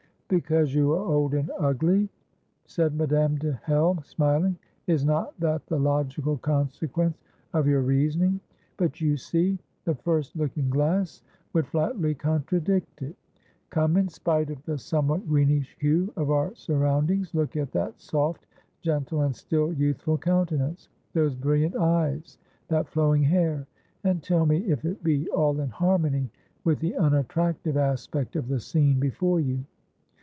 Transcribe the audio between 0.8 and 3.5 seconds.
are old and ugly?" said Madame